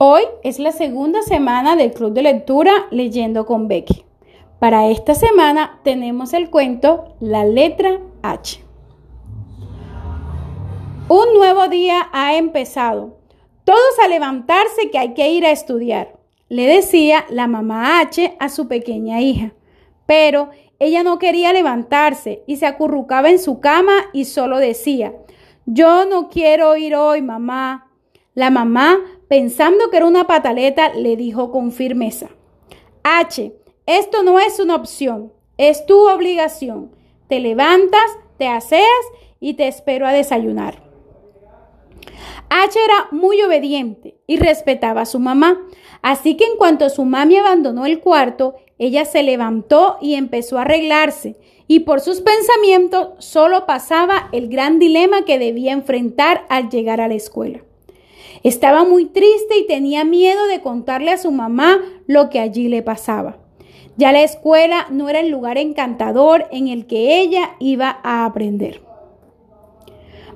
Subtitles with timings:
[0.00, 4.04] Hoy es la segunda semana del Club de Lectura Leyendo con Becky.
[4.60, 8.62] Para esta semana tenemos el cuento La letra H.
[11.08, 13.18] Un nuevo día ha empezado.
[13.64, 16.16] Todos a levantarse que hay que ir a estudiar,
[16.48, 19.52] le decía la mamá H a su pequeña hija.
[20.06, 25.12] Pero ella no quería levantarse y se acurrucaba en su cama y solo decía,
[25.66, 27.90] yo no quiero ir hoy, mamá.
[28.34, 32.28] La mamá, pensando que era una pataleta, le dijo con firmeza,
[33.02, 33.54] H,
[33.86, 36.90] esto no es una opción, es tu obligación.
[37.28, 38.84] Te levantas, te aseas
[39.40, 40.82] y te espero a desayunar.
[42.50, 45.66] H era muy obediente y respetaba a su mamá,
[46.00, 50.62] así que en cuanto su mami abandonó el cuarto, ella se levantó y empezó a
[50.62, 51.36] arreglarse,
[51.66, 57.08] y por sus pensamientos solo pasaba el gran dilema que debía enfrentar al llegar a
[57.08, 57.60] la escuela.
[58.42, 62.82] Estaba muy triste y tenía miedo de contarle a su mamá lo que allí le
[62.82, 63.38] pasaba.
[63.96, 68.80] Ya la escuela no era el lugar encantador en el que ella iba a aprender.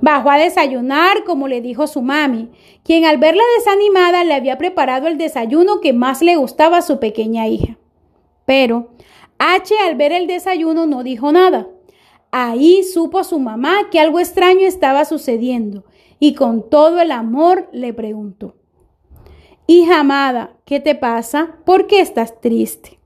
[0.00, 2.48] Bajó a desayunar, como le dijo su mami,
[2.84, 6.98] quien al verla desanimada le había preparado el desayuno que más le gustaba a su
[6.98, 7.76] pequeña hija.
[8.46, 8.88] Pero
[9.38, 11.68] H al ver el desayuno no dijo nada.
[12.30, 15.84] Ahí supo su mamá que algo extraño estaba sucediendo
[16.20, 18.54] y con todo el amor le preguntó,
[19.66, 21.58] Hija amada, ¿qué te pasa?
[21.64, 22.98] ¿Por qué estás triste?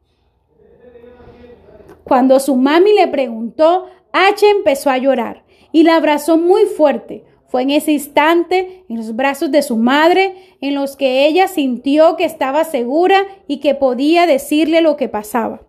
[2.05, 7.25] Cuando su mami le preguntó, H empezó a llorar y la abrazó muy fuerte.
[7.49, 12.17] Fue en ese instante, en los brazos de su madre, en los que ella sintió
[12.17, 15.63] que estaba segura y que podía decirle lo que pasaba.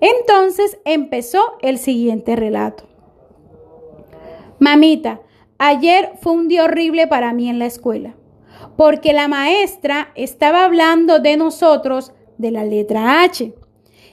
[0.00, 2.84] Entonces empezó el siguiente relato.
[4.58, 5.20] Mamita,
[5.58, 8.14] Ayer fue un día horrible para mí en la escuela,
[8.76, 13.54] porque la maestra estaba hablando de nosotros de la letra H.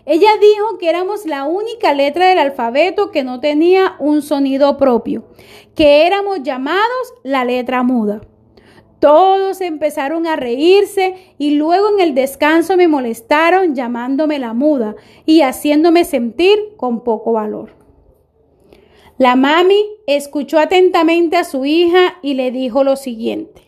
[0.06, 5.26] Ella dijo que éramos la única letra del alfabeto que no tenía un sonido propio,
[5.76, 8.22] que éramos llamados la letra muda.
[9.00, 14.96] Todos empezaron a reírse y luego en el descanso me molestaron llamándome la muda
[15.26, 17.83] y haciéndome sentir con poco valor.
[19.18, 23.62] La mami escuchó atentamente a su hija y le dijo lo siguiente.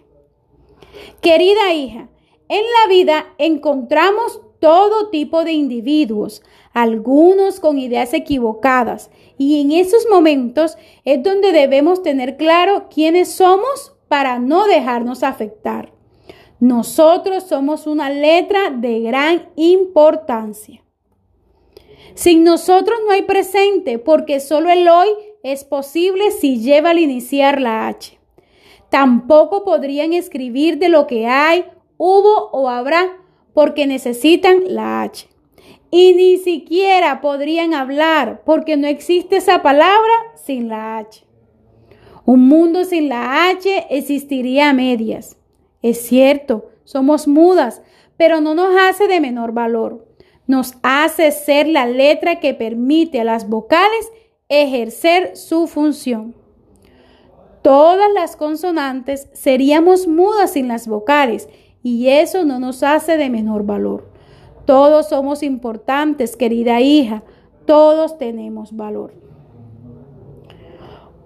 [1.21, 2.09] Querida hija,
[2.49, 6.41] en la vida encontramos todo tipo de individuos,
[6.73, 13.93] algunos con ideas equivocadas, y en esos momentos es donde debemos tener claro quiénes somos
[14.07, 15.93] para no dejarnos afectar.
[16.59, 20.83] Nosotros somos una letra de gran importancia.
[22.13, 25.09] Sin nosotros no hay presente porque solo el hoy
[25.45, 28.17] es posible si lleva al iniciar la H.
[28.89, 31.65] Tampoco podrían escribir de lo que hay,
[31.97, 33.15] hubo o habrá
[33.53, 35.27] porque necesitan la H.
[35.91, 41.23] Y ni siquiera podrían hablar porque no existe esa palabra sin la H.
[42.25, 45.37] Un mundo sin la H existiría a medias.
[45.83, 47.83] Es cierto, somos mudas,
[48.17, 50.07] pero no nos hace de menor valor.
[50.47, 54.09] Nos hace ser la letra que permite a las vocales
[54.49, 56.35] ejercer su función.
[57.61, 61.49] Todas las consonantes seríamos mudas sin las vocales
[61.81, 64.09] y eso no nos hace de menor valor.
[64.65, 67.23] Todos somos importantes, querida hija,
[67.65, 69.13] todos tenemos valor.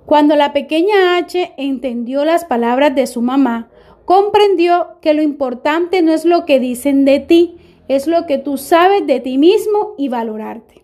[0.05, 3.69] Cuando la pequeña H entendió las palabras de su mamá,
[4.05, 8.57] comprendió que lo importante no es lo que dicen de ti, es lo que tú
[8.57, 10.83] sabes de ti mismo y valorarte.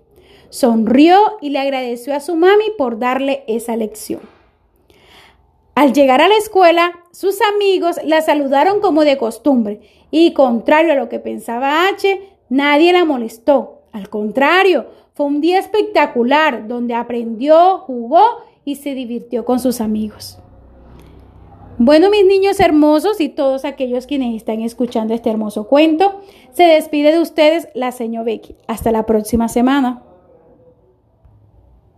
[0.49, 4.21] Sonrió y le agradeció a su mami por darle esa lección.
[5.75, 10.95] Al llegar a la escuela, sus amigos la saludaron como de costumbre y contrario a
[10.95, 12.19] lo que pensaba H,
[12.49, 13.81] nadie la molestó.
[13.91, 18.23] Al contrario, fue un día espectacular donde aprendió, jugó
[18.63, 20.39] y se divirtió con sus amigos.
[21.77, 26.21] Bueno, mis niños hermosos y todos aquellos quienes están escuchando este hermoso cuento,
[26.53, 28.55] se despide de ustedes la señora Becky.
[28.67, 30.01] Hasta la próxima semana.